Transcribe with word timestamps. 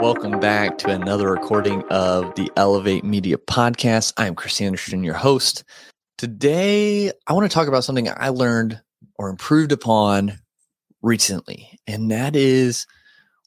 Welcome 0.00 0.40
back 0.40 0.78
to 0.78 0.90
another 0.90 1.30
recording 1.30 1.82
of 1.90 2.34
the 2.34 2.50
Elevate 2.56 3.04
Media 3.04 3.36
Podcast. 3.36 4.14
I'm 4.16 4.34
Chris 4.34 4.58
Anderson, 4.58 5.04
your 5.04 5.12
host. 5.12 5.62
Today, 6.16 7.12
I 7.26 7.34
want 7.34 7.50
to 7.50 7.54
talk 7.54 7.68
about 7.68 7.84
something 7.84 8.08
I 8.08 8.30
learned 8.30 8.80
or 9.18 9.28
improved 9.28 9.72
upon 9.72 10.38
recently, 11.02 11.78
and 11.86 12.10
that 12.10 12.34
is 12.34 12.86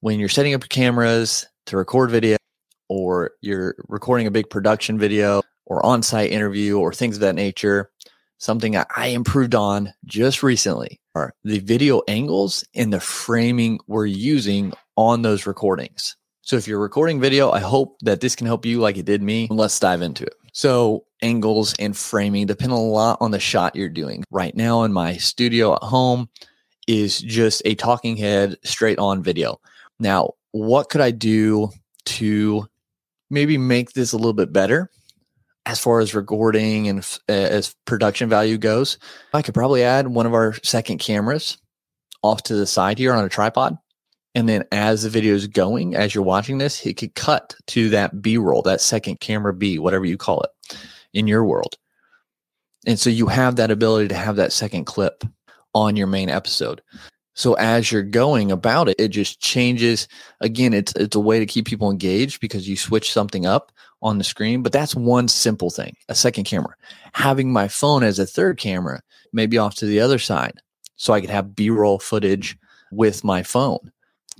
when 0.00 0.18
you're 0.18 0.28
setting 0.28 0.52
up 0.52 0.62
your 0.62 0.68
cameras 0.68 1.46
to 1.66 1.76
record 1.76 2.10
video, 2.10 2.36
or 2.88 3.30
you're 3.42 3.76
recording 3.86 4.26
a 4.26 4.32
big 4.32 4.50
production 4.50 4.98
video, 4.98 5.42
or 5.66 5.86
on 5.86 6.02
site 6.02 6.32
interview, 6.32 6.80
or 6.80 6.92
things 6.92 7.14
of 7.14 7.20
that 7.20 7.36
nature. 7.36 7.92
Something 8.38 8.76
I 8.76 9.06
improved 9.06 9.54
on 9.54 9.92
just 10.04 10.42
recently 10.42 11.00
are 11.14 11.32
the 11.44 11.60
video 11.60 12.02
angles 12.08 12.64
and 12.74 12.92
the 12.92 12.98
framing 12.98 13.78
we're 13.86 14.06
using 14.06 14.72
on 14.96 15.22
those 15.22 15.46
recordings. 15.46 16.16
So 16.50 16.56
if 16.56 16.66
you're 16.66 16.80
recording 16.80 17.20
video, 17.20 17.52
I 17.52 17.60
hope 17.60 18.00
that 18.00 18.20
this 18.20 18.34
can 18.34 18.48
help 18.48 18.66
you 18.66 18.80
like 18.80 18.96
it 18.96 19.04
did 19.04 19.22
me. 19.22 19.46
Let's 19.52 19.78
dive 19.78 20.02
into 20.02 20.24
it. 20.24 20.34
So 20.52 21.04
angles 21.22 21.76
and 21.78 21.96
framing 21.96 22.46
depend 22.46 22.72
a 22.72 22.74
lot 22.74 23.18
on 23.20 23.30
the 23.30 23.38
shot 23.38 23.76
you're 23.76 23.88
doing. 23.88 24.24
Right 24.32 24.56
now 24.56 24.82
in 24.82 24.92
my 24.92 25.16
studio 25.18 25.74
at 25.74 25.82
home 25.84 26.28
is 26.88 27.20
just 27.20 27.62
a 27.64 27.76
talking 27.76 28.16
head 28.16 28.56
straight 28.64 28.98
on 28.98 29.22
video. 29.22 29.60
Now, 30.00 30.32
what 30.50 30.88
could 30.88 31.00
I 31.00 31.12
do 31.12 31.70
to 32.06 32.66
maybe 33.30 33.56
make 33.56 33.92
this 33.92 34.12
a 34.12 34.16
little 34.16 34.32
bit 34.32 34.52
better? 34.52 34.90
As 35.66 35.78
far 35.78 36.00
as 36.00 36.16
recording 36.16 36.88
and 36.88 36.98
uh, 37.28 37.32
as 37.32 37.76
production 37.84 38.28
value 38.28 38.58
goes, 38.58 38.98
I 39.32 39.42
could 39.42 39.54
probably 39.54 39.84
add 39.84 40.08
one 40.08 40.26
of 40.26 40.34
our 40.34 40.54
second 40.64 40.98
cameras 40.98 41.58
off 42.24 42.42
to 42.42 42.56
the 42.56 42.66
side 42.66 42.98
here 42.98 43.12
on 43.12 43.24
a 43.24 43.28
tripod 43.28 43.78
and 44.34 44.48
then 44.48 44.64
as 44.70 45.02
the 45.02 45.10
video 45.10 45.34
is 45.34 45.46
going, 45.46 45.96
as 45.96 46.14
you're 46.14 46.24
watching 46.24 46.58
this, 46.58 46.84
it 46.86 46.96
could 46.96 47.14
cut 47.14 47.54
to 47.68 47.88
that 47.90 48.22
B 48.22 48.36
roll, 48.36 48.62
that 48.62 48.80
second 48.80 49.20
camera 49.20 49.52
B, 49.52 49.78
whatever 49.78 50.04
you 50.04 50.16
call 50.16 50.40
it 50.42 50.78
in 51.12 51.26
your 51.26 51.44
world. 51.44 51.76
And 52.86 52.98
so 52.98 53.10
you 53.10 53.26
have 53.26 53.56
that 53.56 53.70
ability 53.70 54.08
to 54.08 54.14
have 54.14 54.36
that 54.36 54.52
second 54.52 54.84
clip 54.84 55.24
on 55.74 55.96
your 55.96 56.06
main 56.06 56.30
episode. 56.30 56.80
So 57.34 57.54
as 57.54 57.90
you're 57.90 58.02
going 58.02 58.52
about 58.52 58.88
it, 58.88 58.96
it 58.98 59.08
just 59.08 59.40
changes. 59.40 60.06
Again, 60.40 60.74
it's 60.74 60.94
it's 60.94 61.16
a 61.16 61.20
way 61.20 61.38
to 61.38 61.46
keep 61.46 61.66
people 61.66 61.90
engaged 61.90 62.40
because 62.40 62.68
you 62.68 62.76
switch 62.76 63.12
something 63.12 63.46
up 63.46 63.72
on 64.02 64.18
the 64.18 64.24
screen. 64.24 64.62
But 64.62 64.72
that's 64.72 64.94
one 64.94 65.28
simple 65.28 65.70
thing, 65.70 65.96
a 66.08 66.14
second 66.14 66.44
camera. 66.44 66.74
Having 67.12 67.52
my 67.52 67.68
phone 67.68 68.02
as 68.02 68.18
a 68.18 68.26
third 68.26 68.58
camera, 68.58 69.00
maybe 69.32 69.58
off 69.58 69.74
to 69.76 69.86
the 69.86 70.00
other 70.00 70.18
side, 70.18 70.60
so 70.96 71.12
I 71.12 71.20
could 71.20 71.30
have 71.30 71.54
B-roll 71.54 71.98
footage 71.98 72.56
with 72.90 73.24
my 73.24 73.42
phone 73.42 73.90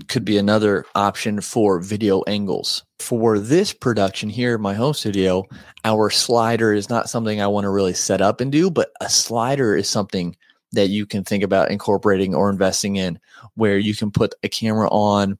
could 0.08 0.24
be 0.24 0.38
another 0.38 0.84
option 0.94 1.40
for 1.40 1.80
video 1.80 2.22
angles. 2.22 2.84
For 2.98 3.38
this 3.38 3.72
production 3.72 4.28
here 4.28 4.58
my 4.58 4.74
home 4.74 4.94
studio, 4.94 5.44
our 5.84 6.10
slider 6.10 6.72
is 6.72 6.88
not 6.88 7.10
something 7.10 7.40
I 7.40 7.46
want 7.46 7.64
to 7.64 7.70
really 7.70 7.94
set 7.94 8.20
up 8.20 8.40
and 8.40 8.50
do, 8.50 8.70
but 8.70 8.90
a 9.00 9.08
slider 9.08 9.76
is 9.76 9.88
something 9.88 10.36
that 10.72 10.88
you 10.88 11.06
can 11.06 11.24
think 11.24 11.42
about 11.42 11.70
incorporating 11.70 12.34
or 12.34 12.50
investing 12.50 12.96
in 12.96 13.18
where 13.54 13.78
you 13.78 13.94
can 13.94 14.10
put 14.10 14.34
a 14.42 14.48
camera 14.48 14.88
on 14.90 15.38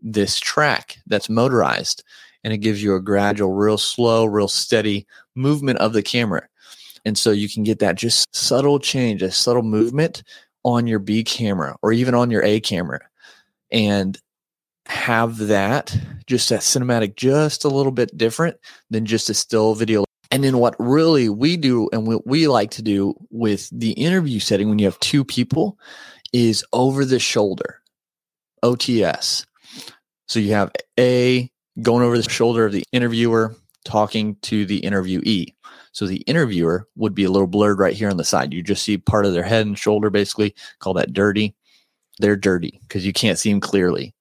this 0.00 0.38
track 0.38 0.98
that's 1.06 1.28
motorized 1.28 2.04
and 2.44 2.52
it 2.52 2.58
gives 2.58 2.82
you 2.82 2.94
a 2.94 3.00
gradual, 3.00 3.52
real 3.52 3.78
slow, 3.78 4.24
real 4.24 4.48
steady 4.48 5.06
movement 5.34 5.78
of 5.80 5.92
the 5.92 6.02
camera. 6.02 6.46
And 7.04 7.18
so 7.18 7.30
you 7.30 7.48
can 7.48 7.64
get 7.64 7.80
that 7.80 7.96
just 7.96 8.32
subtle 8.34 8.78
change, 8.78 9.22
a 9.22 9.30
subtle 9.30 9.62
movement 9.62 10.22
on 10.64 10.86
your 10.86 10.98
B 10.98 11.24
camera 11.24 11.76
or 11.82 11.92
even 11.92 12.14
on 12.14 12.30
your 12.30 12.44
A 12.44 12.60
camera 12.60 13.00
and 13.70 14.18
have 14.86 15.38
that 15.38 15.96
just 16.26 16.48
that 16.48 16.60
cinematic 16.60 17.16
just 17.16 17.64
a 17.64 17.68
little 17.68 17.92
bit 17.92 18.16
different 18.16 18.56
than 18.90 19.04
just 19.04 19.30
a 19.30 19.34
still 19.34 19.74
video. 19.74 20.04
And 20.30 20.44
then 20.44 20.58
what 20.58 20.76
really 20.78 21.28
we 21.28 21.56
do 21.56 21.88
and 21.92 22.06
what 22.06 22.26
we 22.26 22.48
like 22.48 22.70
to 22.72 22.82
do 22.82 23.14
with 23.30 23.68
the 23.70 23.92
interview 23.92 24.40
setting 24.40 24.68
when 24.68 24.78
you 24.78 24.86
have 24.86 25.00
two 25.00 25.24
people 25.24 25.78
is 26.32 26.64
over 26.72 27.04
the 27.04 27.18
shoulder 27.18 27.80
ots 28.62 29.46
so 30.28 30.38
you 30.38 30.52
have 30.52 30.70
a 30.98 31.50
going 31.80 32.04
over 32.04 32.18
the 32.18 32.28
shoulder 32.28 32.66
of 32.66 32.72
the 32.72 32.84
interviewer 32.92 33.54
talking 33.84 34.36
to 34.42 34.66
the 34.66 34.80
interviewee. 34.82 35.54
So 35.92 36.06
the 36.06 36.18
interviewer 36.18 36.86
would 36.96 37.14
be 37.14 37.24
a 37.24 37.30
little 37.30 37.46
blurred 37.46 37.78
right 37.78 37.94
here 37.94 38.10
on 38.10 38.18
the 38.18 38.24
side. 38.24 38.52
You 38.52 38.62
just 38.62 38.82
see 38.82 38.98
part 38.98 39.24
of 39.24 39.32
their 39.32 39.42
head 39.42 39.66
and 39.66 39.78
shoulder 39.78 40.10
basically 40.10 40.54
call 40.80 40.92
that 40.94 41.14
dirty 41.14 41.54
they're 42.18 42.36
dirty 42.36 42.78
because 42.82 43.06
you 43.06 43.12
can't 43.12 43.38
see 43.38 43.50
them 43.50 43.60
clearly. 43.60 44.14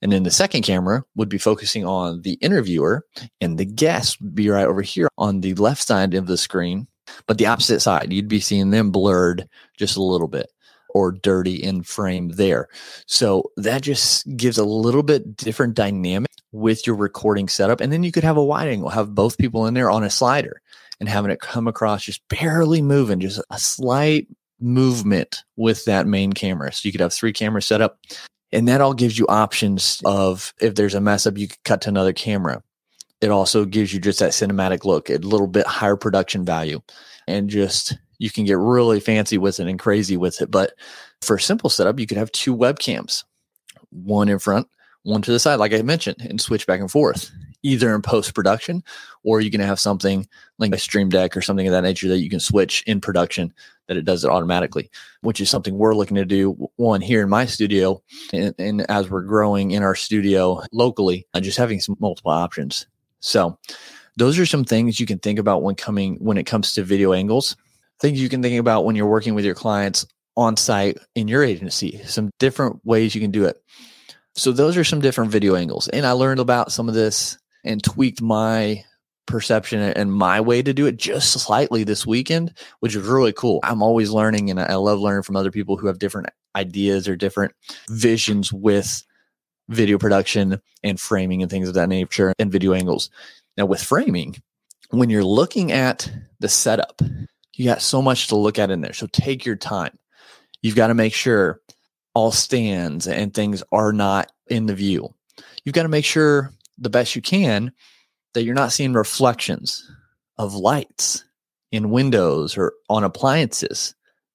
And 0.00 0.10
then 0.10 0.24
the 0.24 0.30
second 0.30 0.62
camera 0.62 1.04
would 1.14 1.28
be 1.28 1.38
focusing 1.38 1.86
on 1.86 2.22
the 2.22 2.32
interviewer, 2.34 3.06
and 3.40 3.56
the 3.56 3.64
guest 3.64 4.20
would 4.20 4.34
be 4.34 4.48
right 4.48 4.66
over 4.66 4.82
here 4.82 5.08
on 5.16 5.40
the 5.40 5.54
left 5.54 5.82
side 5.82 6.14
of 6.14 6.26
the 6.26 6.36
screen. 6.36 6.88
But 7.26 7.38
the 7.38 7.46
opposite 7.46 7.80
side, 7.80 8.12
you'd 8.12 8.28
be 8.28 8.40
seeing 8.40 8.70
them 8.70 8.90
blurred 8.90 9.48
just 9.76 9.96
a 9.96 10.02
little 10.02 10.28
bit 10.28 10.50
or 10.94 11.12
dirty 11.12 11.54
in 11.54 11.82
frame 11.82 12.30
there. 12.30 12.68
So 13.06 13.50
that 13.56 13.82
just 13.82 14.36
gives 14.36 14.58
a 14.58 14.64
little 14.64 15.02
bit 15.02 15.36
different 15.36 15.74
dynamic 15.74 16.30
with 16.52 16.86
your 16.86 16.96
recording 16.96 17.48
setup. 17.48 17.80
And 17.80 17.92
then 17.92 18.02
you 18.02 18.12
could 18.12 18.24
have 18.24 18.36
a 18.36 18.44
wide 18.44 18.68
angle, 18.68 18.90
have 18.90 19.14
both 19.14 19.38
people 19.38 19.66
in 19.66 19.74
there 19.74 19.90
on 19.90 20.04
a 20.04 20.10
slider 20.10 20.60
and 21.00 21.08
having 21.08 21.30
it 21.30 21.40
come 21.40 21.66
across 21.66 22.04
just 22.04 22.26
barely 22.28 22.82
moving, 22.82 23.20
just 23.20 23.40
a 23.50 23.58
slight 23.58 24.28
movement 24.62 25.42
with 25.56 25.84
that 25.84 26.06
main 26.06 26.32
camera. 26.32 26.72
So 26.72 26.86
you 26.86 26.92
could 26.92 27.00
have 27.00 27.12
three 27.12 27.32
cameras 27.32 27.66
set 27.66 27.80
up. 27.80 27.98
And 28.52 28.68
that 28.68 28.80
all 28.80 28.94
gives 28.94 29.18
you 29.18 29.26
options 29.28 30.00
of 30.04 30.52
if 30.60 30.74
there's 30.74 30.94
a 30.94 31.00
mess 31.00 31.26
up, 31.26 31.38
you 31.38 31.48
could 31.48 31.62
cut 31.64 31.80
to 31.82 31.88
another 31.88 32.12
camera. 32.12 32.62
It 33.20 33.30
also 33.30 33.64
gives 33.64 33.94
you 33.94 34.00
just 34.00 34.18
that 34.18 34.32
cinematic 34.32 34.84
look, 34.84 35.08
a 35.08 35.16
little 35.16 35.46
bit 35.46 35.66
higher 35.66 35.96
production 35.96 36.44
value, 36.44 36.80
and 37.26 37.48
just 37.48 37.96
you 38.18 38.30
can 38.30 38.44
get 38.44 38.58
really 38.58 39.00
fancy 39.00 39.38
with 39.38 39.60
it 39.60 39.68
and 39.68 39.78
crazy 39.78 40.16
with 40.16 40.42
it. 40.42 40.50
But 40.50 40.74
for 41.22 41.36
a 41.36 41.40
simple 41.40 41.70
setup, 41.70 41.98
you 41.98 42.06
could 42.06 42.18
have 42.18 42.32
two 42.32 42.54
webcams, 42.54 43.24
one 43.90 44.28
in 44.28 44.38
front, 44.38 44.68
one 45.04 45.22
to 45.22 45.32
the 45.32 45.38
side, 45.38 45.60
like 45.60 45.72
I 45.72 45.82
mentioned, 45.82 46.18
and 46.20 46.40
switch 46.40 46.66
back 46.66 46.80
and 46.80 46.90
forth 46.90 47.30
either 47.62 47.94
in 47.94 48.02
post 48.02 48.34
production 48.34 48.82
or 49.22 49.40
you 49.40 49.50
can 49.50 49.60
have 49.60 49.80
something 49.80 50.26
like 50.58 50.72
a 50.72 50.78
stream 50.78 51.08
deck 51.08 51.36
or 51.36 51.42
something 51.42 51.66
of 51.66 51.72
that 51.72 51.82
nature 51.82 52.08
that 52.08 52.18
you 52.18 52.30
can 52.30 52.40
switch 52.40 52.82
in 52.86 53.00
production 53.00 53.52
that 53.88 53.96
it 53.96 54.04
does 54.04 54.24
it 54.24 54.30
automatically 54.30 54.90
which 55.22 55.40
is 55.40 55.50
something 55.50 55.76
we're 55.76 55.94
looking 55.94 56.16
to 56.16 56.24
do 56.24 56.52
one 56.76 57.00
here 57.00 57.22
in 57.22 57.28
my 57.28 57.46
studio 57.46 58.02
and, 58.32 58.54
and 58.58 58.90
as 58.90 59.08
we're 59.08 59.22
growing 59.22 59.70
in 59.70 59.82
our 59.82 59.94
studio 59.94 60.62
locally 60.72 61.26
uh, 61.34 61.40
just 61.40 61.58
having 61.58 61.80
some 61.80 61.96
multiple 62.00 62.32
options. 62.32 62.86
So 63.20 63.58
those 64.16 64.38
are 64.38 64.46
some 64.46 64.64
things 64.64 65.00
you 65.00 65.06
can 65.06 65.18
think 65.18 65.38
about 65.38 65.62
when 65.62 65.74
coming 65.74 66.16
when 66.16 66.36
it 66.36 66.44
comes 66.44 66.74
to 66.74 66.82
video 66.82 67.12
angles. 67.12 67.56
Things 68.00 68.20
you 68.20 68.28
can 68.28 68.42
think 68.42 68.58
about 68.58 68.84
when 68.84 68.96
you're 68.96 69.06
working 69.06 69.34
with 69.34 69.44
your 69.44 69.54
clients 69.54 70.06
on 70.36 70.56
site 70.56 70.98
in 71.14 71.28
your 71.28 71.44
agency 71.44 72.00
some 72.06 72.30
different 72.38 72.80
ways 72.84 73.14
you 73.14 73.20
can 73.20 73.30
do 73.30 73.44
it. 73.44 73.62
So 74.34 74.50
those 74.50 74.78
are 74.78 74.84
some 74.84 75.00
different 75.00 75.30
video 75.30 75.56
angles. 75.56 75.88
And 75.88 76.06
i 76.06 76.12
learned 76.12 76.40
about 76.40 76.72
some 76.72 76.88
of 76.88 76.94
this 76.94 77.38
and 77.64 77.82
tweaked 77.82 78.22
my 78.22 78.84
perception 79.26 79.80
and 79.80 80.12
my 80.12 80.40
way 80.40 80.62
to 80.62 80.74
do 80.74 80.86
it 80.86 80.96
just 80.96 81.32
slightly 81.32 81.84
this 81.84 82.06
weekend, 82.06 82.52
which 82.80 82.94
is 82.96 83.06
really 83.06 83.32
cool. 83.32 83.60
I'm 83.62 83.82
always 83.82 84.10
learning 84.10 84.50
and 84.50 84.60
I 84.60 84.74
love 84.74 85.00
learning 85.00 85.22
from 85.22 85.36
other 85.36 85.50
people 85.50 85.76
who 85.76 85.86
have 85.86 85.98
different 85.98 86.28
ideas 86.56 87.08
or 87.08 87.16
different 87.16 87.54
visions 87.88 88.52
with 88.52 89.04
video 89.68 89.96
production 89.96 90.60
and 90.82 91.00
framing 91.00 91.40
and 91.40 91.50
things 91.50 91.68
of 91.68 91.74
that 91.74 91.88
nature 91.88 92.32
and 92.38 92.52
video 92.52 92.72
angles. 92.72 93.10
Now, 93.56 93.66
with 93.66 93.82
framing, 93.82 94.42
when 94.90 95.08
you're 95.08 95.24
looking 95.24 95.72
at 95.72 96.10
the 96.40 96.48
setup, 96.48 97.00
you 97.54 97.64
got 97.64 97.82
so 97.82 98.02
much 98.02 98.28
to 98.28 98.36
look 98.36 98.58
at 98.58 98.70
in 98.70 98.80
there. 98.80 98.92
So 98.92 99.06
take 99.12 99.44
your 99.44 99.56
time. 99.56 99.98
You've 100.62 100.76
got 100.76 100.88
to 100.88 100.94
make 100.94 101.14
sure 101.14 101.60
all 102.14 102.32
stands 102.32 103.06
and 103.06 103.32
things 103.32 103.62
are 103.72 103.92
not 103.92 104.30
in 104.48 104.66
the 104.66 104.74
view. 104.74 105.14
You've 105.64 105.74
got 105.74 105.84
to 105.84 105.88
make 105.88 106.04
sure 106.04 106.52
the 106.78 106.90
best 106.90 107.14
you 107.14 107.22
can 107.22 107.72
that 108.34 108.44
you're 108.44 108.54
not 108.54 108.72
seeing 108.72 108.92
reflections 108.92 109.88
of 110.38 110.54
lights 110.54 111.24
in 111.70 111.90
windows 111.90 112.56
or 112.56 112.72
on 112.88 113.04
appliances. 113.04 113.94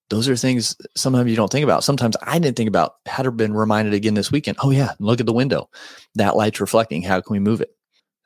Those 0.10 0.30
are 0.30 0.38
things 0.38 0.75
sometimes 0.95 1.30
you 1.30 1.36
don't 1.36 1.51
think 1.51 1.63
about. 1.63 1.84
Sometimes 1.84 2.16
I 2.22 2.39
didn't 2.39 2.56
think 2.56 2.69
about. 2.69 2.95
Had 3.06 3.36
been 3.36 3.54
reminded 3.54 3.94
again 3.94 4.13
this 4.13 4.31
weekend. 4.31 4.57
Oh 4.63 4.72
yeah, 4.72 4.94
look 5.00 5.19
at 5.19 5.25
the 5.25 5.34
window. 5.34 5.69
That 6.16 6.38
light's 6.38 6.62
reflecting. 6.62 7.01
How 7.01 7.19
can 7.19 7.34
we 7.34 7.39
move 7.39 7.62
it? 7.62 7.78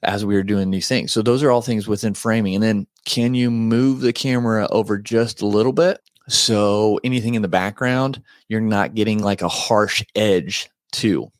as 0.04 0.26
we 0.26 0.36
are 0.36 0.44
doing 0.44 0.72
these 0.72 0.88
things. 0.88 1.12
So 1.12 1.22
those 1.22 1.44
are 1.44 1.52
all 1.52 1.62
things 1.62 1.88
within 1.88 2.14
framing. 2.14 2.56
And 2.56 2.64
then 2.64 2.88
can 3.06 3.34
you 3.34 3.52
move 3.52 4.02
the 4.02 4.14
camera 4.14 4.68
over 4.72 4.98
just 4.98 5.42
a 5.42 5.48
little 5.48 5.74
bit? 5.74 6.00
So 6.28 7.00
anything 7.04 7.36
in 7.36 7.42
the 7.42 7.48
background, 7.48 8.22
you're 8.48 8.62
not 8.62 8.96
getting 8.96 9.22
like 9.22 9.42
a 9.42 9.48
harsh 9.48 10.04
edge 10.16 10.70
to. 10.94 11.32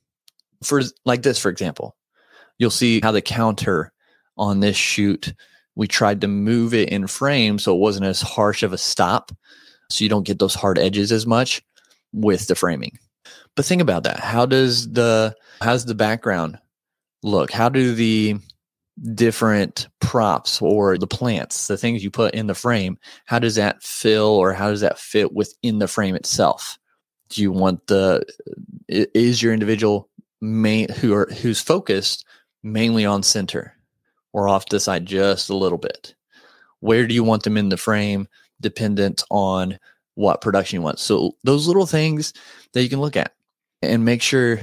For 0.64 0.82
like 1.06 1.24
this, 1.24 1.40
for 1.40 1.50
example, 1.50 1.96
you'll 2.62 2.70
see 2.70 3.00
how 3.02 3.12
the 3.12 3.24
counter 3.24 3.92
on 4.38 4.60
this 4.60 4.78
shoot, 4.78 5.34
we 5.74 5.88
tried 5.88 6.22
to 6.22 6.28
move 6.28 6.76
it 6.76 6.90
in 6.90 7.08
frame 7.08 7.58
so 7.58 7.76
it 7.76 7.80
wasn't 7.80 8.06
as 8.06 8.22
harsh 8.22 8.62
of 8.62 8.72
a 8.72 8.78
stop. 8.78 9.32
So 9.90 10.04
you 10.04 10.10
don't 10.10 10.28
get 10.28 10.38
those 10.38 10.54
hard 10.54 10.78
edges 10.78 11.12
as 11.12 11.26
much 11.26 11.64
with 12.14 12.46
the 12.46 12.54
framing. 12.54 13.00
But 13.56 13.66
think 13.66 13.82
about 13.82 14.04
that. 14.04 14.20
How 14.20 14.46
does 14.46 14.92
the 14.92 15.36
how's 15.60 15.86
the 15.86 15.96
background 15.96 16.60
look? 17.24 17.52
How 17.52 17.68
do 17.68 17.96
the 17.96 18.38
different 19.16 19.88
props 20.00 20.62
or 20.62 21.00
the 21.00 21.08
plants, 21.08 21.66
the 21.66 21.78
things 21.78 22.04
you 22.04 22.12
put 22.12 22.36
in 22.36 22.46
the 22.46 22.54
frame, 22.54 23.00
how 23.26 23.40
does 23.40 23.56
that 23.56 23.82
fill 23.82 24.36
or 24.36 24.54
how 24.54 24.70
does 24.70 24.82
that 24.82 25.00
fit 25.00 25.34
within 25.34 25.80
the 25.80 25.88
frame 25.88 26.14
itself? 26.14 26.78
Do 27.30 27.42
you 27.42 27.52
want 27.52 27.88
the 27.88 28.24
is 28.88 29.42
your 29.42 29.52
individual 29.52 30.10
main 30.42 30.90
who 30.90 31.16
are 31.16 31.26
who's 31.42 31.60
focused 31.60 32.24
mainly 32.64 33.06
on 33.06 33.24
center 33.24 33.76
or 34.34 34.48
off 34.48 34.70
the 34.70 34.80
side 34.80 35.06
just 35.06 35.50
a 35.50 35.56
little 35.56 35.78
bit? 35.78 36.16
Where 36.80 37.06
do 37.08 37.14
you 37.14 37.24
want 37.24 37.44
them 37.44 37.58
in 37.58 37.70
the 37.70 37.78
frame 37.78 38.28
dependent 38.60 39.24
on 39.30 39.78
what 40.16 40.42
production 40.42 40.78
you 40.78 40.82
want? 40.82 41.00
So 41.00 41.36
those 41.44 41.68
little 41.68 41.86
things 41.86 42.34
that 42.74 42.84
you 42.84 42.90
can 42.90 43.02
look 43.02 43.16
at 43.16 43.34
and 43.82 44.06
make 44.06 44.22
sure, 44.22 44.60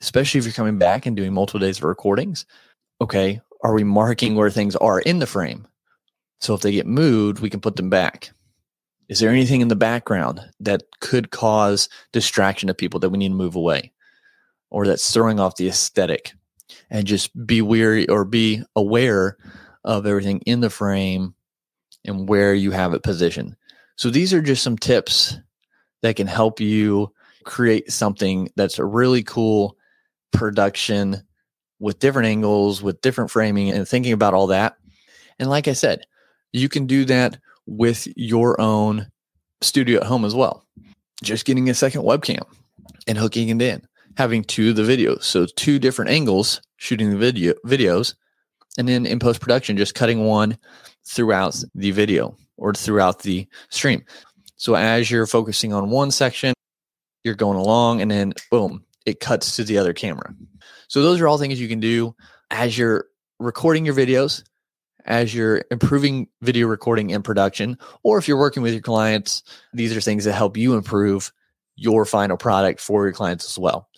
especially 0.00 0.38
if 0.38 0.44
you're 0.44 0.52
coming 0.52 0.78
back 0.78 1.06
and 1.06 1.16
doing 1.16 1.32
multiple 1.32 1.60
days 1.60 1.78
of 1.78 1.84
recordings, 1.84 2.46
okay, 3.00 3.40
are 3.62 3.74
we 3.74 3.84
marking 3.84 4.34
where 4.34 4.50
things 4.50 4.76
are 4.76 5.00
in 5.00 5.18
the 5.18 5.26
frame? 5.26 5.66
So 6.40 6.54
if 6.54 6.60
they 6.60 6.72
get 6.72 6.86
moved, 6.86 7.40
we 7.40 7.50
can 7.50 7.60
put 7.60 7.76
them 7.76 7.90
back. 7.90 8.30
Is 9.08 9.20
there 9.20 9.30
anything 9.30 9.60
in 9.60 9.68
the 9.68 9.76
background 9.76 10.40
that 10.60 10.82
could 11.00 11.30
cause 11.30 11.88
distraction 12.12 12.66
to 12.66 12.74
people 12.74 12.98
that 13.00 13.10
we 13.10 13.18
need 13.18 13.28
to 13.28 13.34
move 13.34 13.54
away 13.54 13.92
or 14.70 14.86
that's 14.86 15.12
throwing 15.12 15.38
off 15.38 15.56
the 15.56 15.68
aesthetic? 15.68 16.32
And 16.90 17.06
just 17.06 17.30
be 17.46 17.62
weary 17.62 18.08
or 18.08 18.24
be 18.24 18.62
aware 18.76 19.36
of 19.84 20.06
everything 20.06 20.40
in 20.40 20.60
the 20.60 20.70
frame 20.70 21.34
and 22.04 22.28
where 22.28 22.54
you 22.54 22.70
have 22.70 22.94
it 22.94 23.02
positioned. 23.02 23.56
So 23.96 24.10
these 24.10 24.34
are 24.34 24.42
just 24.42 24.62
some 24.62 24.76
tips 24.76 25.38
that 26.02 26.16
can 26.16 26.26
help 26.26 26.60
you 26.60 27.12
create 27.44 27.90
something 27.90 28.50
that's 28.56 28.78
a 28.78 28.84
really 28.84 29.22
cool 29.22 29.76
production 30.32 31.22
with 31.78 31.98
different 31.98 32.28
angles, 32.28 32.82
with 32.82 33.00
different 33.00 33.30
framing, 33.30 33.70
and 33.70 33.86
thinking 33.86 34.12
about 34.12 34.34
all 34.34 34.48
that. 34.48 34.76
And 35.38 35.50
like 35.50 35.68
I 35.68 35.72
said, 35.72 36.06
you 36.52 36.68
can 36.68 36.86
do 36.86 37.04
that 37.06 37.38
with 37.66 38.06
your 38.16 38.60
own 38.60 39.08
studio 39.60 40.00
at 40.00 40.06
home 40.06 40.24
as 40.24 40.34
well. 40.34 40.64
Just 41.22 41.44
getting 41.44 41.70
a 41.70 41.74
second 41.74 42.02
webcam 42.02 42.44
and 43.06 43.18
hooking 43.18 43.48
it 43.48 43.62
in, 43.62 43.86
having 44.16 44.44
two 44.44 44.70
of 44.70 44.76
the 44.76 44.82
videos. 44.82 45.24
So 45.24 45.46
two 45.46 45.78
different 45.78 46.10
angles 46.10 46.60
shooting 46.76 47.10
the 47.10 47.16
video 47.16 47.54
videos, 47.66 48.14
and 48.78 48.88
then 48.88 49.06
in 49.06 49.18
post 49.18 49.40
production, 49.40 49.76
just 49.76 49.94
cutting 49.94 50.24
one 50.24 50.58
throughout 51.04 51.62
the 51.74 51.90
video 51.90 52.36
or 52.56 52.72
throughout 52.74 53.20
the 53.20 53.46
stream. 53.70 54.04
So 54.56 54.74
as 54.74 55.10
you're 55.10 55.26
focusing 55.26 55.72
on 55.72 55.90
one 55.90 56.10
section, 56.10 56.54
you're 57.24 57.34
going 57.34 57.58
along, 57.58 58.00
and 58.00 58.10
then 58.10 58.32
boom, 58.50 58.84
it 59.06 59.20
cuts 59.20 59.56
to 59.56 59.64
the 59.64 59.78
other 59.78 59.92
camera. 59.92 60.34
So 60.88 61.02
those 61.02 61.20
are 61.20 61.28
all 61.28 61.38
things 61.38 61.60
you 61.60 61.68
can 61.68 61.80
do 61.80 62.14
as 62.50 62.76
you're 62.76 63.06
recording 63.38 63.84
your 63.84 63.94
videos, 63.94 64.44
as 65.04 65.34
you're 65.34 65.64
improving 65.70 66.28
video 66.42 66.68
recording 66.68 67.12
and 67.12 67.24
production, 67.24 67.78
or 68.02 68.18
if 68.18 68.28
you're 68.28 68.38
working 68.38 68.62
with 68.62 68.72
your 68.72 68.82
clients, 68.82 69.42
these 69.72 69.96
are 69.96 70.00
things 70.00 70.24
that 70.24 70.34
help 70.34 70.56
you 70.56 70.74
improve 70.74 71.32
your 71.74 72.04
final 72.04 72.36
product 72.36 72.80
for 72.80 73.04
your 73.04 73.12
clients 73.12 73.44
as 73.44 73.58
well. 73.58 73.88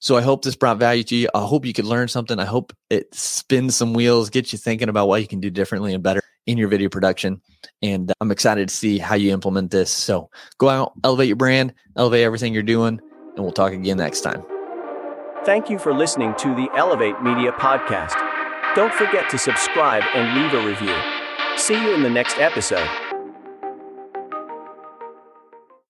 So 0.00 0.16
I 0.16 0.22
hope 0.22 0.42
this 0.42 0.56
brought 0.56 0.78
value 0.78 1.04
to 1.04 1.14
you. 1.14 1.28
I 1.34 1.44
hope 1.44 1.66
you 1.66 1.74
could 1.74 1.84
learn 1.84 2.08
something. 2.08 2.38
I 2.38 2.46
hope 2.46 2.72
it 2.88 3.14
spins 3.14 3.76
some 3.76 3.92
wheels, 3.92 4.30
gets 4.30 4.52
you 4.52 4.58
thinking 4.58 4.88
about 4.88 5.08
what 5.08 5.20
you 5.20 5.28
can 5.28 5.40
do 5.40 5.50
differently 5.50 5.92
and 5.92 6.02
better 6.02 6.22
in 6.46 6.56
your 6.56 6.68
video 6.68 6.88
production. 6.88 7.40
And 7.82 8.10
uh, 8.10 8.14
I'm 8.20 8.30
excited 8.30 8.68
to 8.68 8.74
see 8.74 8.98
how 8.98 9.14
you 9.14 9.32
implement 9.32 9.70
this. 9.70 9.90
So 9.90 10.30
go 10.58 10.68
out, 10.68 10.92
elevate 11.04 11.28
your 11.28 11.36
brand, 11.36 11.74
elevate 11.96 12.24
everything 12.24 12.54
you're 12.54 12.62
doing, 12.62 12.98
and 13.36 13.44
we'll 13.44 13.52
talk 13.52 13.72
again 13.72 13.98
next 13.98 14.22
time. 14.22 14.42
Thank 15.44 15.70
you 15.70 15.78
for 15.78 15.94
listening 15.94 16.34
to 16.38 16.54
the 16.54 16.68
Elevate 16.76 17.22
Media 17.22 17.52
Podcast. 17.52 18.14
Don't 18.74 18.92
forget 18.94 19.28
to 19.30 19.38
subscribe 19.38 20.02
and 20.14 20.42
leave 20.42 20.54
a 20.54 20.66
review. 20.66 20.96
See 21.56 21.74
you 21.74 21.94
in 21.94 22.02
the 22.02 22.10
next 22.10 22.38
episode. 22.38 22.88